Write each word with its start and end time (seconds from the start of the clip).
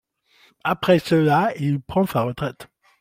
Après 0.63 0.97
cela, 0.97 1.53
il 1.59 1.79
prend 1.79 2.07
sa 2.07 2.23
retraite. 2.23 2.67